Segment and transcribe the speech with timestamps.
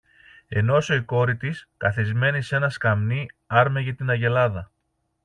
[0.47, 4.71] ενόσω η κόρη της, καθισμένη σ' ένα σκαμνί, άρμεγε την αγελάδα.